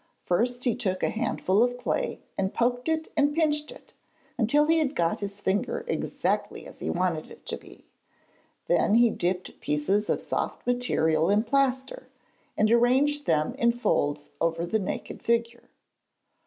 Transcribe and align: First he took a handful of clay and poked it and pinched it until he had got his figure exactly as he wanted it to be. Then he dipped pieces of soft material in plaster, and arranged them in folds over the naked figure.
First 0.23 0.63
he 0.63 0.73
took 0.73 1.03
a 1.03 1.09
handful 1.11 1.61
of 1.61 1.77
clay 1.77 2.21
and 2.35 2.55
poked 2.55 2.89
it 2.89 3.09
and 3.15 3.35
pinched 3.35 3.71
it 3.71 3.93
until 4.35 4.65
he 4.65 4.79
had 4.79 4.95
got 4.95 5.19
his 5.19 5.41
figure 5.41 5.85
exactly 5.87 6.65
as 6.65 6.79
he 6.79 6.89
wanted 6.89 7.29
it 7.29 7.45
to 7.45 7.57
be. 7.57 7.85
Then 8.65 8.95
he 8.95 9.11
dipped 9.11 9.59
pieces 9.61 10.09
of 10.09 10.19
soft 10.23 10.65
material 10.65 11.29
in 11.29 11.43
plaster, 11.43 12.07
and 12.57 12.71
arranged 12.71 13.27
them 13.27 13.53
in 13.59 13.73
folds 13.73 14.31
over 14.41 14.65
the 14.65 14.79
naked 14.79 15.21
figure. 15.21 15.69